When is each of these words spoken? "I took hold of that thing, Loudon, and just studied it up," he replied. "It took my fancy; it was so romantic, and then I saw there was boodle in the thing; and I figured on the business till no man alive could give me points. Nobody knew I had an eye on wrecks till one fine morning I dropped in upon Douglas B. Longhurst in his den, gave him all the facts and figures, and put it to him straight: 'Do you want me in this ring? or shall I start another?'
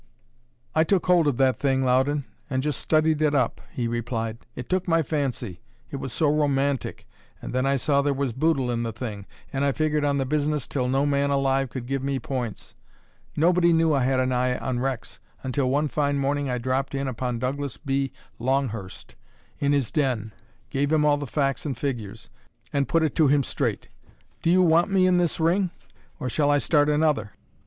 "I 0.73 0.83
took 0.83 1.05
hold 1.05 1.27
of 1.27 1.37
that 1.37 1.59
thing, 1.59 1.83
Loudon, 1.83 2.25
and 2.49 2.63
just 2.63 2.81
studied 2.81 3.21
it 3.21 3.35
up," 3.35 3.61
he 3.71 3.87
replied. 3.87 4.39
"It 4.55 4.67
took 4.67 4.87
my 4.87 5.03
fancy; 5.03 5.61
it 5.91 5.97
was 5.97 6.11
so 6.11 6.27
romantic, 6.33 7.07
and 7.39 7.53
then 7.53 7.67
I 7.67 7.75
saw 7.75 8.01
there 8.01 8.11
was 8.15 8.33
boodle 8.33 8.71
in 8.71 8.81
the 8.81 8.91
thing; 8.91 9.27
and 9.53 9.63
I 9.63 9.73
figured 9.73 10.03
on 10.03 10.17
the 10.17 10.25
business 10.25 10.67
till 10.67 10.87
no 10.87 11.05
man 11.05 11.29
alive 11.29 11.69
could 11.69 11.85
give 11.85 12.03
me 12.03 12.17
points. 12.17 12.73
Nobody 13.35 13.71
knew 13.71 13.93
I 13.93 14.03
had 14.03 14.19
an 14.19 14.31
eye 14.31 14.57
on 14.57 14.79
wrecks 14.79 15.19
till 15.51 15.69
one 15.69 15.87
fine 15.87 16.17
morning 16.17 16.49
I 16.49 16.57
dropped 16.57 16.95
in 16.95 17.07
upon 17.07 17.37
Douglas 17.37 17.77
B. 17.77 18.11
Longhurst 18.39 19.13
in 19.59 19.71
his 19.71 19.91
den, 19.91 20.33
gave 20.71 20.91
him 20.91 21.05
all 21.05 21.17
the 21.17 21.27
facts 21.27 21.63
and 21.63 21.77
figures, 21.77 22.31
and 22.73 22.87
put 22.87 23.03
it 23.03 23.13
to 23.17 23.27
him 23.27 23.43
straight: 23.43 23.87
'Do 24.41 24.49
you 24.49 24.63
want 24.63 24.89
me 24.89 25.05
in 25.05 25.17
this 25.17 25.39
ring? 25.39 25.69
or 26.19 26.27
shall 26.27 26.49
I 26.49 26.57
start 26.57 26.89
another?' 26.89 27.33